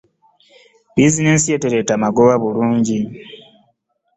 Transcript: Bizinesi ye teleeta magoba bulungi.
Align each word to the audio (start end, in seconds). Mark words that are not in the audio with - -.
Bizinesi 0.95 1.47
ye 1.51 1.57
teleeta 1.61 2.01
magoba 2.03 2.33
bulungi. 2.43 2.97